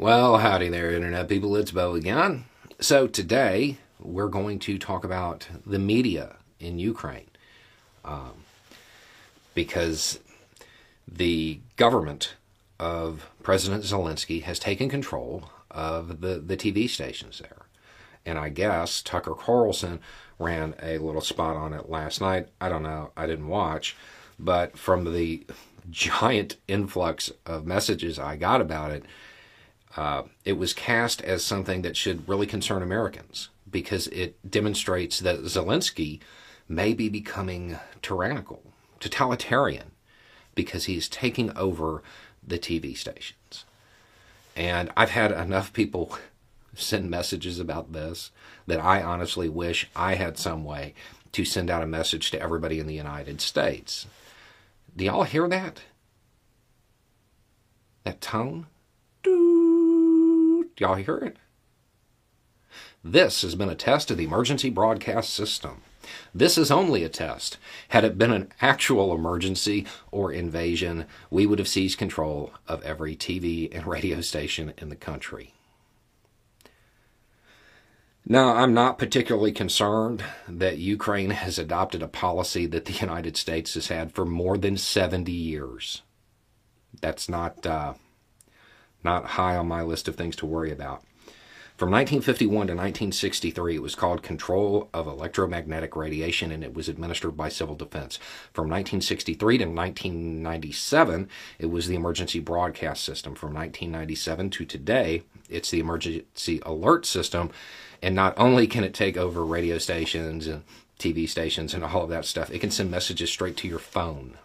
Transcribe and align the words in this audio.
Well, 0.00 0.38
howdy 0.38 0.70
there, 0.70 0.90
Internet 0.90 1.28
people. 1.28 1.54
It's 1.56 1.72
Beau 1.72 1.94
again. 1.94 2.46
So, 2.80 3.06
today 3.06 3.76
we're 3.98 4.28
going 4.28 4.58
to 4.60 4.78
talk 4.78 5.04
about 5.04 5.46
the 5.66 5.78
media 5.78 6.36
in 6.58 6.78
Ukraine. 6.78 7.28
Um, 8.02 8.44
because 9.52 10.18
the 11.06 11.60
government 11.76 12.32
of 12.78 13.28
President 13.42 13.84
Zelenskyy 13.84 14.42
has 14.44 14.58
taken 14.58 14.88
control 14.88 15.50
of 15.70 16.22
the, 16.22 16.38
the 16.38 16.56
TV 16.56 16.88
stations 16.88 17.38
there. 17.38 17.66
And 18.24 18.38
I 18.38 18.48
guess 18.48 19.02
Tucker 19.02 19.34
Carlson 19.34 20.00
ran 20.38 20.76
a 20.82 20.96
little 20.96 21.20
spot 21.20 21.56
on 21.56 21.74
it 21.74 21.90
last 21.90 22.22
night. 22.22 22.48
I 22.58 22.70
don't 22.70 22.84
know, 22.84 23.10
I 23.18 23.26
didn't 23.26 23.48
watch. 23.48 23.94
But 24.38 24.78
from 24.78 25.12
the 25.12 25.44
giant 25.90 26.56
influx 26.66 27.30
of 27.44 27.66
messages 27.66 28.18
I 28.18 28.36
got 28.36 28.62
about 28.62 28.92
it, 28.92 29.04
uh, 29.96 30.22
it 30.44 30.54
was 30.54 30.72
cast 30.72 31.20
as 31.22 31.44
something 31.44 31.82
that 31.82 31.96
should 31.96 32.28
really 32.28 32.46
concern 32.46 32.82
Americans 32.82 33.48
because 33.70 34.06
it 34.08 34.38
demonstrates 34.48 35.18
that 35.20 35.40
Zelenskyy 35.40 36.20
may 36.68 36.92
be 36.92 37.08
becoming 37.08 37.78
tyrannical, 38.02 38.62
totalitarian, 39.00 39.92
because 40.54 40.84
he's 40.84 41.08
taking 41.08 41.56
over 41.56 42.02
the 42.46 42.58
TV 42.58 42.96
stations. 42.96 43.64
And 44.56 44.90
I've 44.96 45.10
had 45.10 45.32
enough 45.32 45.72
people 45.72 46.16
send 46.74 47.10
messages 47.10 47.58
about 47.58 47.92
this 47.92 48.30
that 48.66 48.80
I 48.80 49.02
honestly 49.02 49.48
wish 49.48 49.90
I 49.96 50.14
had 50.14 50.38
some 50.38 50.64
way 50.64 50.94
to 51.32 51.44
send 51.44 51.70
out 51.70 51.82
a 51.82 51.86
message 51.86 52.30
to 52.30 52.40
everybody 52.40 52.78
in 52.78 52.86
the 52.86 52.94
United 52.94 53.40
States. 53.40 54.06
Do 54.96 55.04
y'all 55.04 55.24
hear 55.24 55.48
that? 55.48 55.82
That 58.04 58.20
tone? 58.20 58.66
Y'all 60.78 60.94
hear 60.94 61.18
it? 61.18 61.36
This 63.02 63.42
has 63.42 63.54
been 63.54 63.68
a 63.68 63.74
test 63.74 64.10
of 64.10 64.16
the 64.16 64.24
emergency 64.24 64.70
broadcast 64.70 65.32
system. 65.32 65.82
This 66.34 66.58
is 66.58 66.70
only 66.70 67.04
a 67.04 67.08
test. 67.08 67.58
Had 67.88 68.04
it 68.04 68.18
been 68.18 68.32
an 68.32 68.52
actual 68.60 69.14
emergency 69.14 69.86
or 70.10 70.32
invasion, 70.32 71.06
we 71.30 71.46
would 71.46 71.58
have 71.58 71.68
seized 71.68 71.98
control 71.98 72.52
of 72.66 72.82
every 72.82 73.16
TV 73.16 73.74
and 73.74 73.86
radio 73.86 74.20
station 74.20 74.72
in 74.78 74.88
the 74.88 74.96
country. 74.96 75.54
Now, 78.26 78.54
I'm 78.54 78.74
not 78.74 78.98
particularly 78.98 79.52
concerned 79.52 80.22
that 80.46 80.78
Ukraine 80.78 81.30
has 81.30 81.58
adopted 81.58 82.02
a 82.02 82.08
policy 82.08 82.66
that 82.66 82.84
the 82.84 82.92
United 82.92 83.36
States 83.36 83.74
has 83.74 83.88
had 83.88 84.12
for 84.12 84.24
more 84.24 84.56
than 84.56 84.76
70 84.76 85.32
years. 85.32 86.02
That's 87.00 87.28
not 87.28 87.66
uh, 87.66 87.94
not 89.02 89.26
high 89.26 89.56
on 89.56 89.68
my 89.68 89.82
list 89.82 90.08
of 90.08 90.16
things 90.16 90.36
to 90.36 90.46
worry 90.46 90.70
about. 90.70 91.02
From 91.80 91.92
1951 91.92 92.50
to 92.66 92.74
1963, 92.74 93.76
it 93.76 93.80
was 93.80 93.94
called 93.94 94.22
Control 94.22 94.90
of 94.92 95.06
Electromagnetic 95.06 95.96
Radiation 95.96 96.52
and 96.52 96.62
it 96.62 96.74
was 96.74 96.90
administered 96.90 97.38
by 97.38 97.48
Civil 97.48 97.74
Defense. 97.74 98.18
From 98.52 98.64
1963 98.64 99.56
to 99.56 99.64
1997, 99.64 101.30
it 101.58 101.70
was 101.70 101.88
the 101.88 101.94
Emergency 101.94 102.38
Broadcast 102.38 103.02
System. 103.02 103.34
From 103.34 103.54
1997 103.54 104.50
to 104.50 104.66
today, 104.66 105.22
it's 105.48 105.70
the 105.70 105.80
Emergency 105.80 106.60
Alert 106.66 107.06
System. 107.06 107.50
And 108.02 108.14
not 108.14 108.34
only 108.36 108.66
can 108.66 108.84
it 108.84 108.92
take 108.92 109.16
over 109.16 109.42
radio 109.42 109.78
stations 109.78 110.46
and 110.46 110.64
TV 110.98 111.26
stations 111.26 111.72
and 111.72 111.82
all 111.82 112.04
of 112.04 112.10
that 112.10 112.26
stuff, 112.26 112.50
it 112.50 112.58
can 112.58 112.70
send 112.70 112.90
messages 112.90 113.30
straight 113.30 113.56
to 113.56 113.68
your 113.68 113.78
phone. 113.78 114.36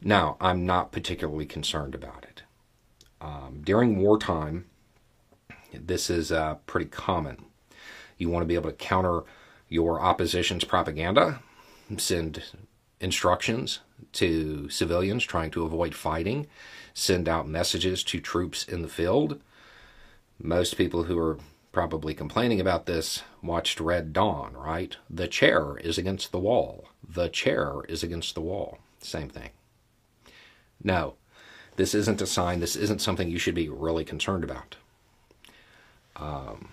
Now, 0.00 0.36
I'm 0.40 0.64
not 0.64 0.92
particularly 0.92 1.46
concerned 1.46 1.96
about 1.96 2.22
it. 2.22 2.35
Um, 3.20 3.62
during 3.64 3.98
wartime, 3.98 4.66
this 5.72 6.10
is 6.10 6.30
uh, 6.32 6.56
pretty 6.66 6.86
common. 6.86 7.44
You 8.18 8.28
want 8.28 8.42
to 8.42 8.46
be 8.46 8.54
able 8.54 8.70
to 8.70 8.76
counter 8.76 9.22
your 9.68 10.00
opposition's 10.00 10.64
propaganda, 10.64 11.40
send 11.96 12.42
instructions 13.00 13.80
to 14.12 14.68
civilians 14.70 15.24
trying 15.24 15.50
to 15.50 15.64
avoid 15.64 15.94
fighting, 15.94 16.46
send 16.94 17.28
out 17.28 17.48
messages 17.48 18.02
to 18.04 18.20
troops 18.20 18.64
in 18.64 18.82
the 18.82 18.88
field. 18.88 19.40
Most 20.38 20.76
people 20.76 21.04
who 21.04 21.18
are 21.18 21.38
probably 21.72 22.14
complaining 22.14 22.60
about 22.60 22.86
this 22.86 23.22
watched 23.42 23.80
Red 23.80 24.12
Dawn, 24.12 24.54
right? 24.54 24.96
The 25.10 25.28
chair 25.28 25.76
is 25.76 25.98
against 25.98 26.32
the 26.32 26.38
wall. 26.38 26.88
The 27.06 27.28
chair 27.28 27.82
is 27.88 28.02
against 28.02 28.34
the 28.34 28.40
wall. 28.40 28.78
Same 29.00 29.28
thing. 29.28 29.50
No, 30.82 31.16
this 31.76 31.94
isn't 31.94 32.22
a 32.22 32.26
sign. 32.26 32.60
This 32.60 32.76
isn't 32.76 33.00
something 33.00 33.30
you 33.30 33.38
should 33.38 33.54
be 33.54 33.68
really 33.68 34.04
concerned 34.04 34.44
about. 34.44 34.76
Um, 36.16 36.68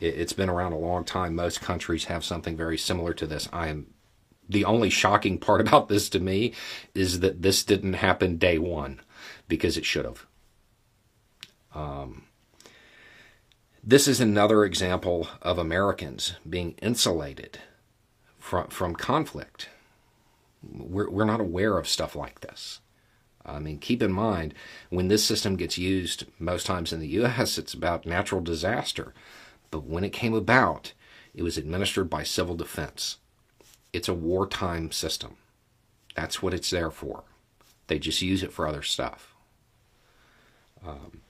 it, 0.00 0.14
it's 0.14 0.32
been 0.32 0.48
around 0.48 0.72
a 0.72 0.78
long 0.78 1.04
time. 1.04 1.34
Most 1.34 1.60
countries 1.60 2.04
have 2.04 2.24
something 2.24 2.56
very 2.56 2.78
similar 2.78 3.14
to 3.14 3.26
this. 3.26 3.48
I 3.52 3.68
am 3.68 3.86
the 4.48 4.64
only 4.64 4.90
shocking 4.90 5.38
part 5.38 5.60
about 5.66 5.88
this 5.88 6.08
to 6.10 6.20
me 6.20 6.52
is 6.94 7.20
that 7.20 7.42
this 7.42 7.62
didn't 7.64 7.94
happen 7.94 8.36
day 8.36 8.58
one 8.58 9.00
because 9.48 9.76
it 9.76 9.84
should 9.84 10.04
have. 10.04 10.26
Um, 11.74 12.24
this 13.82 14.08
is 14.08 14.20
another 14.20 14.64
example 14.64 15.28
of 15.42 15.58
Americans 15.58 16.34
being 16.48 16.72
insulated 16.80 17.58
from, 18.38 18.68
from 18.68 18.94
conflict. 18.94 19.68
We're, 20.62 21.10
we're 21.10 21.24
not 21.24 21.40
aware 21.40 21.76
of 21.76 21.86
stuff 21.86 22.16
like 22.16 22.40
this. 22.40 22.80
I 23.46 23.58
mean, 23.58 23.78
keep 23.78 24.02
in 24.02 24.12
mind, 24.12 24.54
when 24.88 25.08
this 25.08 25.24
system 25.24 25.56
gets 25.56 25.76
used 25.76 26.24
most 26.38 26.64
times 26.66 26.92
in 26.92 27.00
the 27.00 27.08
U.S., 27.08 27.58
it's 27.58 27.74
about 27.74 28.06
natural 28.06 28.40
disaster. 28.40 29.12
But 29.70 29.84
when 29.84 30.04
it 30.04 30.12
came 30.12 30.34
about, 30.34 30.92
it 31.34 31.42
was 31.42 31.58
administered 31.58 32.08
by 32.08 32.22
civil 32.22 32.54
defense. 32.54 33.18
It's 33.92 34.08
a 34.08 34.14
wartime 34.14 34.92
system. 34.92 35.36
That's 36.14 36.42
what 36.42 36.54
it's 36.54 36.70
there 36.70 36.90
for. 36.90 37.24
They 37.86 37.98
just 37.98 38.22
use 38.22 38.42
it 38.42 38.52
for 38.52 38.66
other 38.66 38.82
stuff. 38.82 39.34
Um, 40.86 41.20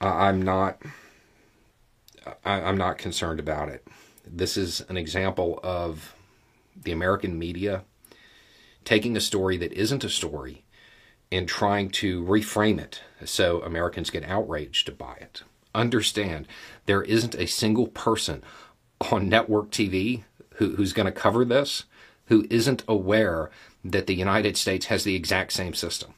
I'm 0.00 0.40
not. 0.40 0.80
I'm 2.44 2.78
not 2.78 2.96
concerned 2.96 3.38
about 3.38 3.68
it. 3.68 3.86
This 4.26 4.56
is 4.56 4.82
an 4.88 4.96
example 4.96 5.60
of 5.62 6.14
the 6.74 6.92
American 6.92 7.38
media 7.38 7.84
taking 8.84 9.16
a 9.16 9.20
story 9.20 9.56
that 9.56 9.72
isn't 9.72 10.04
a 10.04 10.08
story 10.08 10.64
and 11.32 11.48
trying 11.48 11.90
to 11.90 12.22
reframe 12.24 12.78
it 12.78 13.02
so 13.24 13.60
Americans 13.62 14.10
get 14.10 14.24
outraged 14.24 14.96
by 14.98 15.14
it. 15.14 15.42
Understand, 15.74 16.46
there 16.86 17.02
isn't 17.02 17.34
a 17.34 17.46
single 17.46 17.88
person 17.88 18.42
on 19.10 19.28
network 19.28 19.70
TV 19.70 20.24
who, 20.56 20.76
who's 20.76 20.92
going 20.92 21.06
to 21.06 21.12
cover 21.12 21.44
this 21.44 21.84
who 22.26 22.46
isn't 22.50 22.82
aware 22.88 23.50
that 23.84 24.06
the 24.06 24.14
United 24.14 24.56
States 24.56 24.86
has 24.86 25.04
the 25.04 25.14
exact 25.14 25.52
same 25.52 25.74
system. 25.74 26.14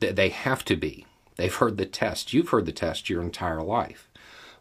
They 0.00 0.28
have 0.28 0.64
to 0.64 0.76
be. 0.76 1.06
They've 1.36 1.54
heard 1.54 1.76
the 1.76 1.86
test. 1.86 2.32
You've 2.32 2.48
heard 2.48 2.66
the 2.66 2.72
test 2.72 3.08
your 3.08 3.22
entire 3.22 3.62
life. 3.62 4.10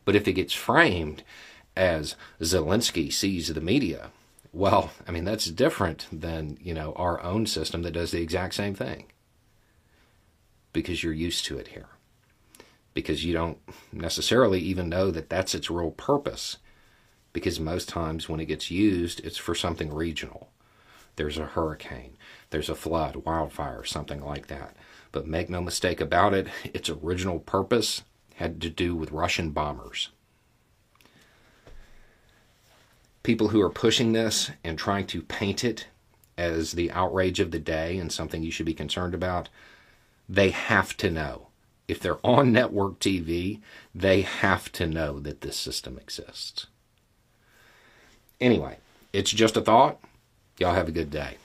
But 0.04 0.16
if 0.16 0.28
it 0.28 0.34
gets 0.34 0.54
framed 0.54 1.24
as 1.76 2.16
Zelenskyy 2.40 3.12
sees 3.12 3.48
the 3.48 3.62
media, 3.62 4.12
well, 4.56 4.92
I 5.06 5.12
mean, 5.12 5.26
that's 5.26 5.48
different 5.48 6.08
than, 6.14 6.58
you 6.62 6.74
know, 6.74 6.94
our 6.94 7.22
own 7.22 7.46
system 7.46 7.82
that 7.82 7.92
does 7.92 8.12
the 8.12 8.22
exact 8.22 8.54
same 8.54 8.74
thing. 8.74 9.08
Because 10.72 11.04
you're 11.04 11.12
used 11.12 11.44
to 11.46 11.58
it 11.58 11.70
here. 11.70 11.90
Because 12.94 13.26
you 13.26 13.34
don't 13.34 13.58
necessarily 13.92 14.62
even 14.62 14.88
know 14.88 15.12
that 15.12 15.30
that's 15.30 15.56
its 15.56 15.70
real 15.70 15.92
purpose. 15.92 16.58
Because 17.34 17.60
most 17.60 17.90
times 17.90 18.30
when 18.30 18.40
it 18.40 18.46
gets 18.46 18.72
used, 18.72 19.20
it's 19.26 19.38
for 19.38 19.56
something 19.56 19.94
regional. 19.94 20.50
There's 21.18 21.38
a 21.38 21.46
hurricane, 21.46 22.16
there's 22.50 22.70
a 22.70 22.76
flood, 22.76 23.18
wildfire, 23.18 23.84
something 23.84 24.24
like 24.24 24.48
that. 24.48 24.78
But 25.12 25.28
make 25.28 25.50
no 25.50 25.60
mistake 25.60 26.00
about 26.00 26.34
it, 26.34 26.48
its 26.64 26.90
original 26.90 27.40
purpose 27.40 28.04
had 28.36 28.62
to 28.62 28.70
do 28.70 28.96
with 28.96 29.12
Russian 29.12 29.52
bombers 29.52 30.12
people 33.26 33.50
who 33.50 33.62
are 33.62 33.70
pushing 33.70 34.14
this 34.14 34.52
and 34.64 34.78
trying 34.78 35.08
to 35.08 35.22
paint 35.22 35.64
it 35.64 35.88
as 36.38 36.74
the 36.74 36.92
outrage 36.92 37.40
of 37.40 37.50
the 37.52 37.60
day 37.60 37.98
and 37.98 38.12
something 38.12 38.44
you 38.44 38.52
should 38.52 38.66
be 38.66 38.74
concerned 38.74 39.16
about, 39.16 39.50
they 40.30 40.52
have 40.52 40.96
to 40.98 41.10
know. 41.10 41.48
If 41.88 42.00
they're 42.00 42.26
on 42.26 42.52
network 42.52 43.00
TV, 43.00 43.60
they 43.94 44.22
have 44.22 44.72
to 44.74 44.88
know 44.88 45.20
that 45.20 45.42
this 45.42 45.58
system 45.58 45.98
exists. 45.98 46.68
Anyway, 48.40 48.78
it's 49.12 49.32
just 49.32 49.58
a 49.58 49.62
thought. 49.62 50.00
Y'all 50.60 50.74
have 50.74 50.88
a 50.88 50.92
good 50.92 51.10
day. 51.10 51.38